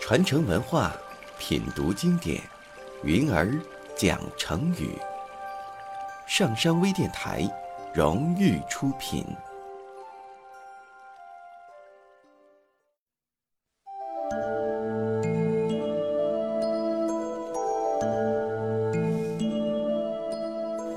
[0.00, 0.92] 传承文化，
[1.36, 2.40] 品读经典，
[3.02, 3.52] 云儿
[3.96, 4.96] 讲成语。
[6.28, 7.42] 上山微电台
[7.92, 9.26] 荣誉出品。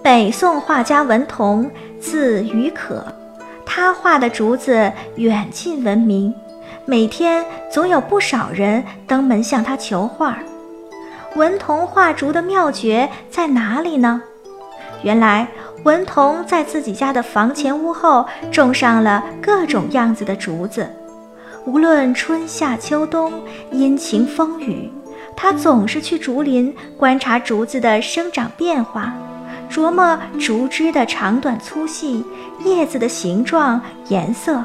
[0.03, 1.69] 北宋画家文同，
[1.99, 3.05] 字于可，
[3.71, 6.33] 他画的竹子远近闻名。
[6.85, 10.39] 每天总有不少人登门向他求画。
[11.35, 14.23] 文同画竹的妙诀在哪里呢？
[15.03, 15.47] 原来
[15.83, 20.89] 文同在自己家的房前屋后种上了各种样子的竹子，
[21.67, 23.31] 无论春夏秋冬、
[23.71, 24.91] 阴晴风雨，
[25.37, 29.13] 他总是去竹林观察竹子的生长变化，
[29.69, 32.25] 琢磨竹枝的长短粗细、
[32.65, 34.63] 叶子的形状、颜色。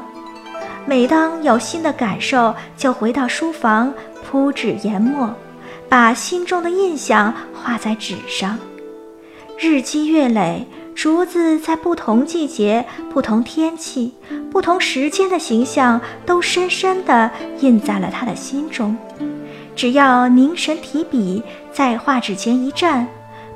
[0.85, 3.93] 每当有新的感受，就回到书房
[4.23, 5.33] 铺纸研墨，
[5.87, 8.57] 把心中的印象画在纸上。
[9.57, 14.13] 日积月累，竹子在不同季节、不同天气、
[14.51, 18.95] 不同时间的形象都深深地印在了他的心中。
[19.75, 23.07] 只要凝神提笔，在画纸前一站，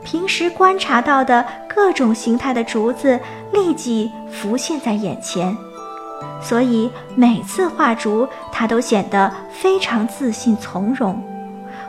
[0.04, 3.20] 平时观察到的各种形态的竹子
[3.52, 5.56] 立即浮现在眼前。
[6.42, 11.22] 所以每次画竹，他都显得非常自信从容，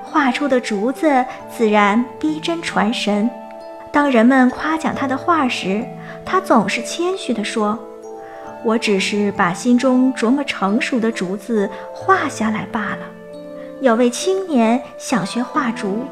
[0.03, 3.31] 画出的竹子自然逼真传神。
[3.93, 5.85] 当人们夸奖他的画时，
[6.25, 7.79] 他总是谦虚地说
[8.65, 12.99] ：“我只是把心中琢磨成熟的竹子画下来罢了。”
[13.81, 16.05] 有位青年想学画竹，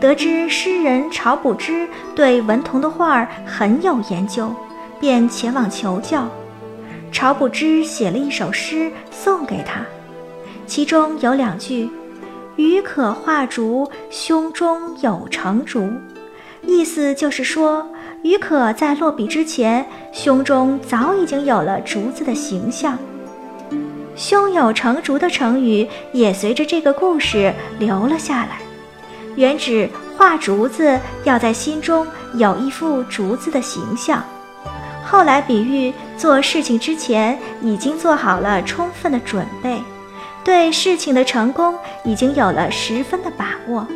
[0.00, 4.50] 得知诗人晁补之对文同的画很有研究，
[4.98, 6.26] 便前往求教。
[7.12, 9.84] 晁补之写了一首诗送给他，
[10.66, 11.90] 其中有两句
[12.56, 15.90] ：“予可画竹，胸中有成竹。”
[16.66, 17.86] 意思就是说，
[18.22, 22.98] 予可在落笔之前，胸中早已经有了竹子的形象。
[24.16, 28.58] 胸有成竹的成语也随着这个故事留了下来，
[29.36, 34.22] 原指画竹子要在心中有一副竹子的形象。
[35.04, 39.82] 后来比喻做事情之前已经做好了充分的准备，
[40.44, 41.74] 对事情的成功
[42.04, 43.86] 已经有了十分的把握，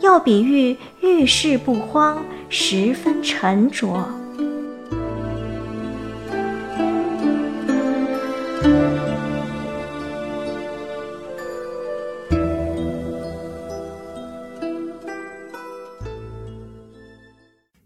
[0.00, 4.08] 又比喻遇事不慌，十分沉着。